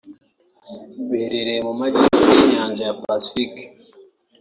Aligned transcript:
biherereye 1.09 1.59
mu 1.67 1.73
majyepfo 1.79 2.29
y’inyanja 2.37 2.81
ya 2.87 2.95
Pacique 3.01 3.63